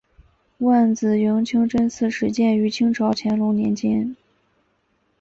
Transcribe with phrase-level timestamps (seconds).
[0.57, 4.15] 万子营清真寺始建于清朝乾隆年间。